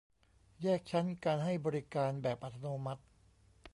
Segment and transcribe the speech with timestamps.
[0.61, 3.01] แยกชั้นการให้บริการแบบอัตโนมัติ